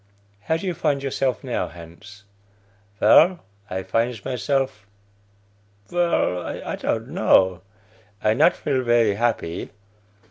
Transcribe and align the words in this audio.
(How 0.45 0.57
do 0.57 0.65
you 0.65 0.73
find 0.73 1.03
yourself 1.03 1.43
now, 1.43 1.67
Hans?) 1.67 2.23
Vell, 2.99 3.41
I 3.69 3.83
finds 3.83 4.25
myself 4.25 4.87
vell, 5.89 6.41
I 6.41 6.75
don't 6.75 7.09
know; 7.09 7.61
I 8.19 8.33
not 8.33 8.55
feel 8.55 8.81
very 8.83 9.13
happy. 9.13 9.69